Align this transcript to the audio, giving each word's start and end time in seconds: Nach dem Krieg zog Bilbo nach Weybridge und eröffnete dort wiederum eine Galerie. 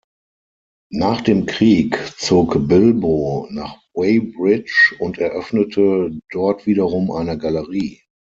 Nach 0.91 1.21
dem 1.21 1.45
Krieg 1.45 1.95
zog 2.17 2.67
Bilbo 2.67 3.47
nach 3.51 3.77
Weybridge 3.93 4.95
und 4.97 5.19
eröffnete 5.19 6.19
dort 6.31 6.65
wiederum 6.65 7.11
eine 7.11 7.37
Galerie. 7.37 8.01